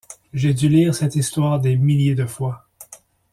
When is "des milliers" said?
1.59-2.15